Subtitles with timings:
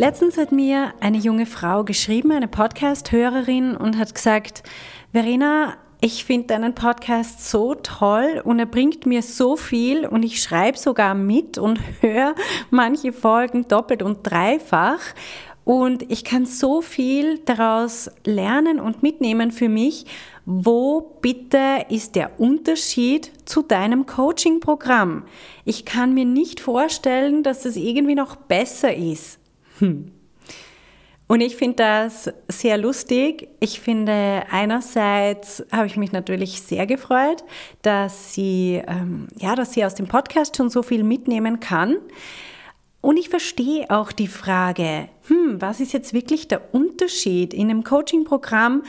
[0.00, 4.62] Letztens hat mir eine junge Frau geschrieben, eine Podcast-Hörerin, und hat gesagt,
[5.10, 10.40] Verena, ich finde deinen Podcast so toll und er bringt mir so viel und ich
[10.40, 12.36] schreibe sogar mit und höre
[12.70, 15.00] manche Folgen doppelt und dreifach.
[15.64, 20.06] Und ich kann so viel daraus lernen und mitnehmen für mich.
[20.46, 25.24] Wo bitte ist der Unterschied zu deinem Coaching-Programm?
[25.64, 29.37] Ich kann mir nicht vorstellen, dass das irgendwie noch besser ist.
[29.78, 30.12] Hm.
[31.28, 33.48] Und ich finde das sehr lustig.
[33.60, 37.44] Ich finde, einerseits habe ich mich natürlich sehr gefreut,
[37.82, 41.96] dass sie, ähm, ja, dass sie aus dem Podcast schon so viel mitnehmen kann.
[43.02, 47.52] Und ich verstehe auch die Frage, hm, was ist jetzt wirklich der Unterschied?
[47.52, 48.82] In einem Coaching-Programm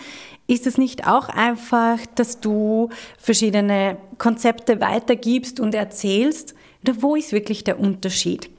[0.47, 6.55] ist es nicht auch einfach, dass du verschiedene Konzepte weitergibst und erzählst?
[6.83, 8.49] Oder wo ist wirklich der Unterschied?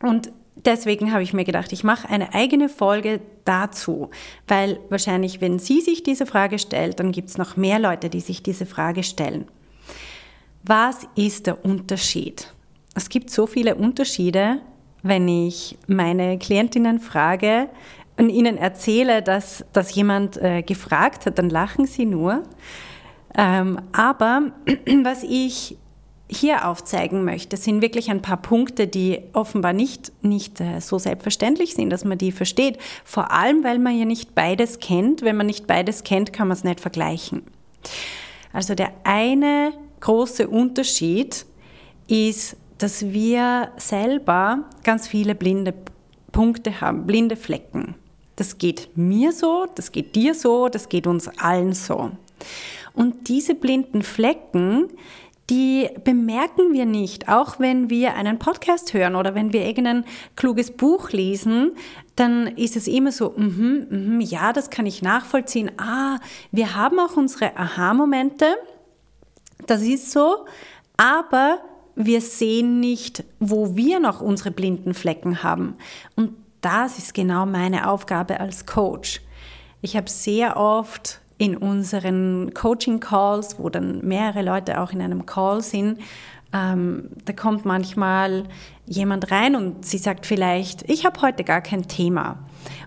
[0.00, 0.30] Und
[0.64, 4.10] deswegen habe ich mir gedacht, ich mache eine eigene Folge dazu,
[4.48, 8.20] weil wahrscheinlich, wenn sie sich diese Frage stellt, dann gibt es noch mehr Leute, die
[8.20, 9.46] sich diese Frage stellen.
[10.64, 12.52] Was ist der Unterschied?
[12.94, 14.60] Es gibt so viele Unterschiede,
[15.02, 17.68] wenn ich meine Klientinnen frage
[18.16, 22.42] und ihnen erzähle, dass, dass jemand äh, gefragt hat, dann lachen sie nur.
[23.36, 24.52] Ähm, aber
[25.02, 25.76] was ich
[26.28, 31.74] hier aufzeigen möchte, sind wirklich ein paar Punkte, die offenbar nicht, nicht äh, so selbstverständlich
[31.74, 32.78] sind, dass man die versteht.
[33.04, 35.22] Vor allem, weil man ja nicht beides kennt.
[35.22, 37.42] Wenn man nicht beides kennt, kann man es nicht vergleichen.
[38.52, 41.46] Also der eine große Unterschied
[42.08, 45.74] ist, dass wir selber ganz viele blinde
[46.32, 47.94] Punkte haben, blinde Flecken.
[48.34, 52.10] Das geht mir so, das geht dir so, das geht uns allen so.
[52.92, 54.88] Und diese blinden Flecken,
[55.50, 57.28] die bemerken wir nicht.
[57.28, 61.72] Auch wenn wir einen Podcast hören oder wenn wir irgendein kluges Buch lesen,
[62.16, 65.70] dann ist es immer so, -hmm, mm ja, das kann ich nachvollziehen.
[65.78, 66.18] Ah,
[66.50, 68.56] wir haben auch unsere Aha-Momente.
[69.66, 70.46] Das ist so.
[70.96, 71.60] Aber
[71.94, 75.76] wir sehen nicht, wo wir noch unsere blinden Flecken haben.
[76.16, 79.20] Und das ist genau meine Aufgabe als Coach.
[79.80, 85.62] Ich habe sehr oft in unseren Coaching-Calls, wo dann mehrere Leute auch in einem Call
[85.62, 85.98] sind,
[86.52, 88.44] ähm, da kommt manchmal
[88.86, 92.38] jemand rein und sie sagt vielleicht, ich habe heute gar kein Thema.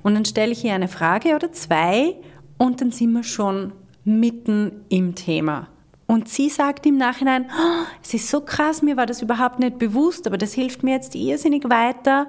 [0.01, 2.15] Und dann stelle ich ihr eine Frage oder zwei
[2.57, 3.73] und dann sind wir schon
[4.03, 5.67] mitten im Thema.
[6.07, 9.77] Und sie sagt im Nachhinein, oh, es ist so krass, mir war das überhaupt nicht
[9.77, 12.27] bewusst, aber das hilft mir jetzt irrsinnig weiter.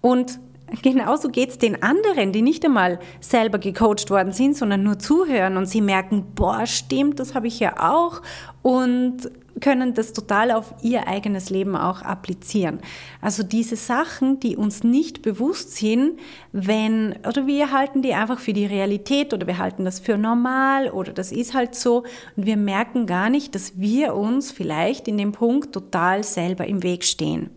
[0.00, 0.40] Und
[0.82, 5.56] genauso geht es den anderen, die nicht einmal selber gecoacht worden sind, sondern nur zuhören
[5.56, 8.22] und sie merken, boah, stimmt, das habe ich ja auch
[8.62, 9.30] und
[9.60, 12.80] können das total auf ihr eigenes Leben auch applizieren.
[13.20, 16.18] Also diese Sachen, die uns nicht bewusst sind,
[16.52, 20.90] wenn, oder wir halten die einfach für die Realität oder wir halten das für normal
[20.90, 22.04] oder das ist halt so
[22.36, 26.82] und wir merken gar nicht, dass wir uns vielleicht in dem Punkt total selber im
[26.82, 27.50] Weg stehen.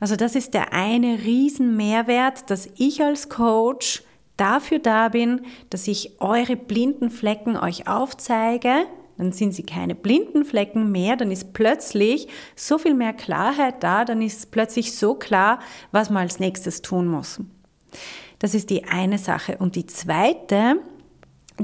[0.00, 4.02] Also das ist der eine Riesenmehrwert, dass ich als Coach
[4.38, 8.86] dafür da bin, dass ich eure blinden Flecken euch aufzeige.
[9.18, 14.06] Dann sind sie keine blinden Flecken mehr, dann ist plötzlich so viel mehr Klarheit da,
[14.06, 15.60] dann ist plötzlich so klar,
[15.92, 17.38] was man als nächstes tun muss.
[18.38, 19.58] Das ist die eine Sache.
[19.58, 20.76] Und die zweite,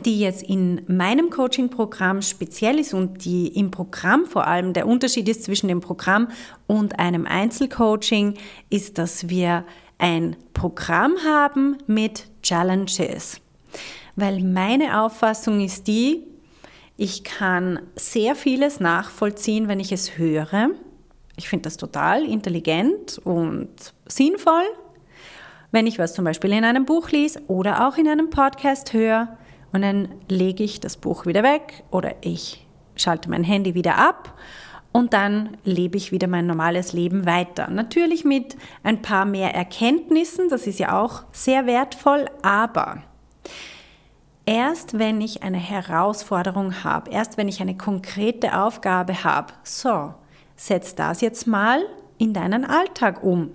[0.02, 5.28] die jetzt in meinem Coaching-Programm speziell ist und die im Programm vor allem der Unterschied
[5.28, 6.28] ist zwischen dem Programm
[6.66, 8.34] und einem Einzelcoaching,
[8.70, 9.64] ist, dass wir
[9.98, 13.40] ein Programm haben mit Challenges.
[14.14, 16.24] Weil meine Auffassung ist die,
[16.96, 20.70] ich kann sehr vieles nachvollziehen, wenn ich es höre.
[21.36, 23.68] Ich finde das total intelligent und
[24.06, 24.64] sinnvoll.
[25.70, 29.36] Wenn ich was zum Beispiel in einem Buch lese oder auch in einem Podcast höre,
[29.76, 34.32] und dann lege ich das Buch wieder weg oder ich schalte mein Handy wieder ab
[34.90, 37.68] und dann lebe ich wieder mein normales Leben weiter.
[37.68, 43.02] Natürlich mit ein paar mehr Erkenntnissen, das ist ja auch sehr wertvoll, aber
[44.46, 50.14] erst wenn ich eine Herausforderung habe, erst wenn ich eine konkrete Aufgabe habe, so,
[50.56, 51.82] setz das jetzt mal
[52.16, 53.50] in deinen Alltag um.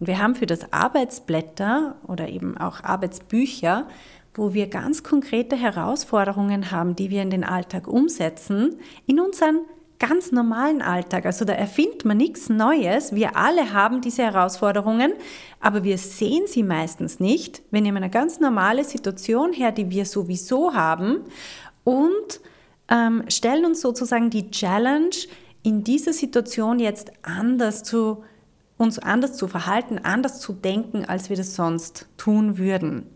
[0.00, 3.86] Und wir haben für das Arbeitsblätter oder eben auch Arbeitsbücher,
[4.34, 8.76] wo wir ganz konkrete Herausforderungen haben, die wir in den Alltag umsetzen,
[9.06, 9.60] in unseren
[9.98, 11.26] ganz normalen Alltag.
[11.26, 13.14] Also da erfindet man nichts Neues.
[13.14, 15.12] Wir alle haben diese Herausforderungen,
[15.60, 17.62] aber wir sehen sie meistens nicht.
[17.70, 21.20] Wir nehmen eine ganz normale Situation her, die wir sowieso haben
[21.84, 22.40] und
[22.88, 25.14] ähm, stellen uns sozusagen die Challenge,
[25.62, 28.24] in dieser Situation jetzt anders zu
[28.76, 33.06] uns anders zu verhalten, anders zu denken, als wir das sonst tun würden.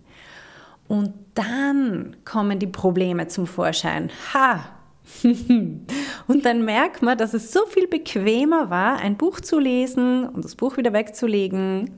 [0.89, 4.11] Und dann kommen die Probleme zum Vorschein.
[4.33, 4.65] Ha!
[5.23, 10.45] und dann merkt man, dass es so viel bequemer war, ein Buch zu lesen und
[10.45, 11.93] das Buch wieder wegzulegen,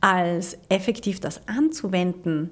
[0.00, 2.50] als effektiv das anzuwenden.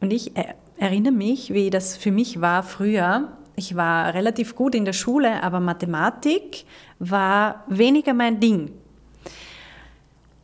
[0.00, 0.32] Und ich
[0.78, 3.36] erinnere mich, wie das für mich war früher.
[3.56, 6.64] Ich war relativ gut in der Schule, aber Mathematik
[6.98, 8.70] war weniger mein Ding.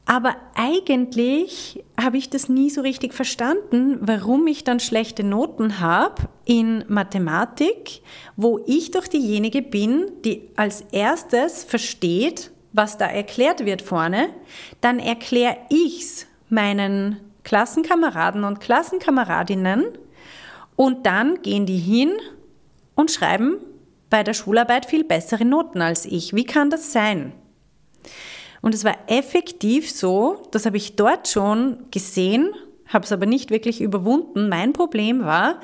[0.09, 6.29] Aber eigentlich habe ich das nie so richtig verstanden, warum ich dann schlechte Noten habe
[6.45, 8.03] in Mathematik,
[8.37, 14.29] wo ich doch diejenige bin, die als erstes versteht, was da erklärt wird vorne.
[14.81, 19.87] Dann erkläre ich es meinen Klassenkameraden und Klassenkameradinnen
[20.77, 22.13] und dann gehen die hin
[22.95, 23.57] und schreiben
[24.09, 26.33] bei der Schularbeit viel bessere Noten als ich.
[26.33, 27.33] Wie kann das sein?
[28.67, 32.53] Und es war effektiv so, das habe ich dort schon gesehen,
[32.89, 34.49] habe es aber nicht wirklich überwunden.
[34.49, 35.61] Mein Problem war,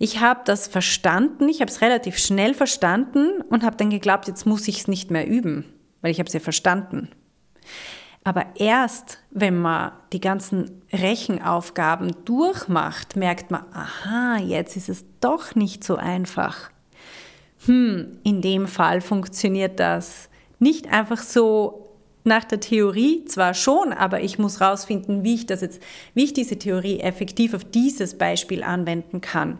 [0.00, 4.46] ich habe das verstanden, ich habe es relativ schnell verstanden und habe dann geglaubt, jetzt
[4.46, 5.64] muss ich es nicht mehr üben,
[6.00, 7.10] weil ich habe es ja verstanden.
[8.24, 15.54] Aber erst, wenn man die ganzen Rechenaufgaben durchmacht, merkt man, aha, jetzt ist es doch
[15.54, 16.72] nicht so einfach.
[17.66, 21.86] Hm, in dem Fall funktioniert das nicht einfach so
[22.24, 25.82] nach der Theorie zwar schon, aber ich muss rausfinden, wie ich das jetzt,
[26.14, 29.58] wie ich diese Theorie effektiv auf dieses Beispiel anwenden kann.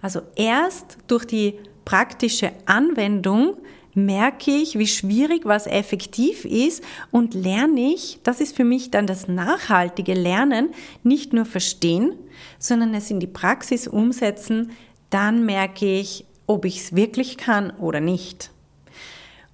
[0.00, 1.54] Also erst durch die
[1.84, 3.56] praktische Anwendung
[3.94, 9.06] merke ich, wie schwierig was effektiv ist und lerne ich, das ist für mich dann
[9.06, 10.70] das nachhaltige Lernen,
[11.02, 12.14] nicht nur verstehen,
[12.58, 14.70] sondern es in die Praxis umsetzen,
[15.10, 18.50] dann merke ich, ob ich es wirklich kann oder nicht.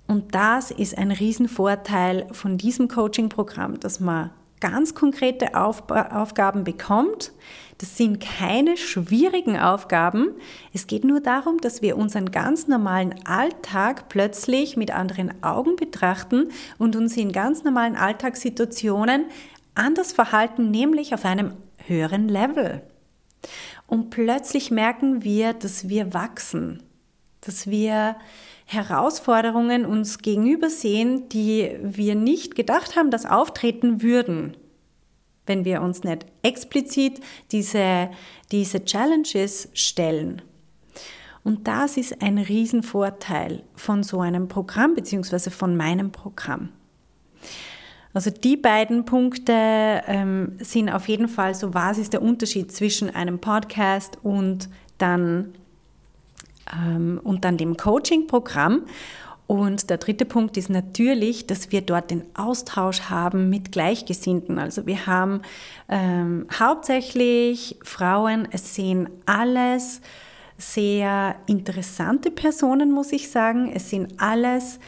[0.07, 4.31] Und das ist ein Riesenvorteil von diesem Coaching-Programm, dass man
[4.61, 7.33] ganz konkrete Auf Aufgaben bekommt.
[7.79, 10.29] Das sind keine schwierigen Aufgaben.
[10.73, 16.49] Es geht nur darum, dass wir unseren ganz normalen Alltag plötzlich mit anderen Augen betrachten
[16.79, 19.27] und uns in ganz normalen Alltagssituationen
[19.75, 21.53] anders verhalten, nämlich auf einem
[21.87, 22.83] höheren Level.
[23.87, 26.83] Und plötzlich merken wir, dass wir wachsen,
[27.43, 28.17] dass wir
[28.65, 34.57] Herausforderungen uns gegenüber sehen, die wir nicht gedacht haben, dass auftreten würden,
[35.47, 37.21] wenn wir uns nicht explizit
[37.53, 38.11] diese,
[38.51, 40.43] diese Challenges stellen.
[41.43, 46.71] Und das ist ein Riesenvorteil von so einem Programm beziehungsweise von meinem Programm.
[48.15, 49.53] Also die beiden Punkte
[50.07, 55.53] ähm, sind auf jeden Fall so, was ist der Unterschied zwischen einem Podcast und dann
[56.73, 58.83] ähm, und dann dem Coaching-Programm.
[59.47, 64.59] Und der dritte Punkt ist natürlich, dass wir dort den Austausch haben mit Gleichgesinnten.
[64.59, 65.43] Also wir haben
[65.89, 70.01] ähm, hauptsächlich Frauen, es sehen alles
[70.57, 73.71] sehr interessante Personen, muss ich sagen.
[73.75, 74.79] Es sind alles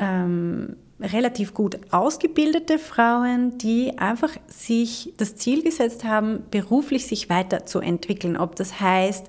[0.00, 8.36] ähm, relativ gut ausgebildete Frauen, die einfach sich das Ziel gesetzt haben, beruflich sich weiterzuentwickeln.
[8.36, 9.26] Ob das heißt,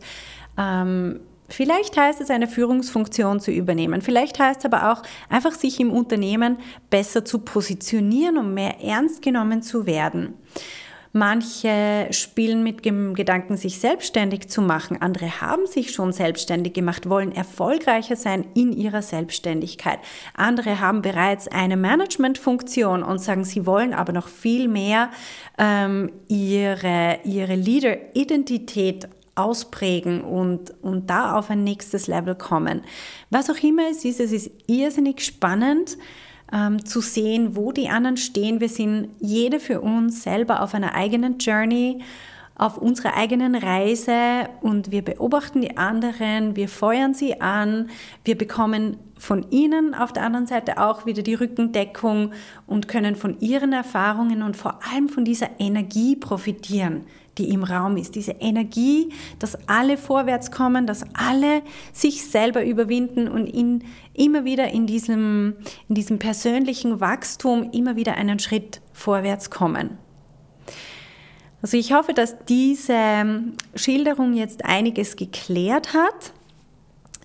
[0.58, 4.02] ähm, Vielleicht heißt es, eine Führungsfunktion zu übernehmen.
[4.02, 6.58] Vielleicht heißt es aber auch, einfach sich im Unternehmen
[6.90, 10.34] besser zu positionieren, um mehr ernst genommen zu werden.
[11.18, 15.02] Manche spielen mit dem Gedanken, sich selbstständig zu machen.
[15.02, 20.00] Andere haben sich schon selbstständig gemacht, wollen erfolgreicher sein in ihrer Selbstständigkeit.
[20.34, 25.10] Andere haben bereits eine Managementfunktion und sagen, sie wollen aber noch viel mehr
[25.58, 32.82] ähm, ihre, ihre Leader-Identität ausprägen und, und da auf ein nächstes Level kommen.
[33.30, 35.98] Was auch immer es ist, es ist irrsinnig spannend
[36.52, 38.60] ähm, zu sehen, wo die anderen stehen.
[38.60, 42.02] Wir sind jede für uns selber auf einer eigenen Journey
[42.58, 47.90] auf unserer eigenen Reise und wir beobachten die anderen, wir feuern sie an,
[48.24, 52.32] wir bekommen von ihnen auf der anderen Seite auch wieder die Rückendeckung
[52.66, 57.06] und können von ihren Erfahrungen und vor allem von dieser Energie profitieren,
[57.38, 58.16] die im Raum ist.
[58.16, 61.62] Diese Energie, dass alle vorwärts kommen, dass alle
[61.94, 65.56] sich selber überwinden und in, immer wieder in diesem,
[65.90, 69.98] in diesem persönlichen Wachstum immer wieder einen Schritt vorwärts kommen.
[71.62, 73.04] Also ich hoffe, dass diese
[73.74, 76.32] Schilderung jetzt einiges geklärt hat.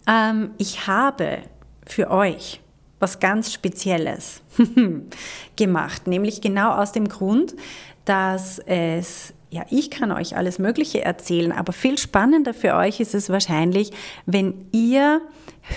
[0.07, 1.39] Ähm, ich habe
[1.87, 2.61] für euch
[3.01, 4.43] was ganz Spezielles
[5.57, 7.55] gemacht, nämlich genau aus dem Grund,
[8.05, 13.15] dass es ja, ich kann euch alles Mögliche erzählen, aber viel spannender für euch ist
[13.15, 13.91] es wahrscheinlich,
[14.25, 15.21] wenn ihr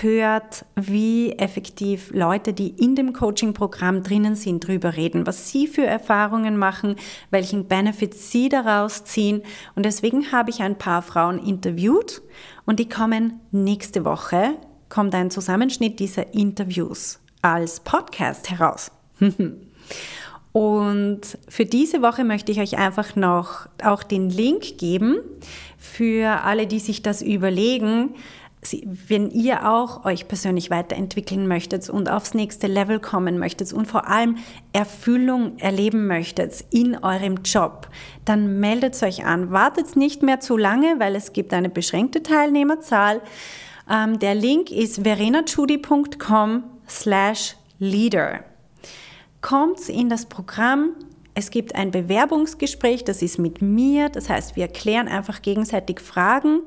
[0.00, 5.84] hört, wie effektiv Leute, die in dem Coaching-Programm drinnen sind, drüber reden, was sie für
[5.84, 6.96] Erfahrungen machen,
[7.30, 9.42] welchen Benefit sie daraus ziehen.
[9.74, 12.22] Und deswegen habe ich ein paar Frauen interviewt
[12.64, 14.56] und die kommen nächste Woche,
[14.88, 18.90] kommt ein Zusammenschnitt dieser Interviews als Podcast heraus.
[20.56, 25.18] Und für diese Woche möchte ich euch einfach noch auch den Link geben
[25.78, 28.14] für alle, die sich das überlegen.
[29.08, 34.06] Wenn ihr auch euch persönlich weiterentwickeln möchtet und aufs nächste Level kommen möchtet und vor
[34.06, 34.38] allem
[34.72, 37.88] Erfüllung erleben möchtet in eurem Job,
[38.24, 39.50] dann meldet euch an.
[39.50, 43.22] Wartet nicht mehr zu lange, weil es gibt eine beschränkte Teilnehmerzahl.
[43.90, 48.44] Ähm, der Link ist verenachudi.com slash leader
[49.44, 50.92] kommt in das Programm.
[51.34, 54.08] Es gibt ein Bewerbungsgespräch, das ist mit mir.
[54.08, 56.62] Das heißt, wir klären einfach gegenseitig Fragen.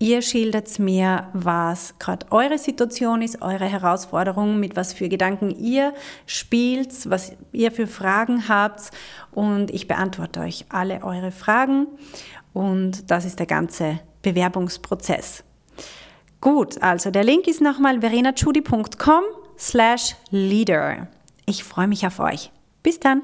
[0.00, 5.94] Ihr schildert mir, was gerade eure Situation ist, eure Herausforderungen, mit was für Gedanken ihr
[6.26, 8.90] spielt, was ihr für Fragen habt.
[9.30, 11.86] Und ich beantworte euch alle eure Fragen.
[12.52, 15.44] Und das ist der ganze Bewerbungsprozess.
[16.40, 19.22] Gut, also der Link ist nochmal verenachudi.com
[19.56, 21.06] slash leader.
[21.46, 22.50] Ich freue mich auf euch.
[22.82, 23.22] Bis dann.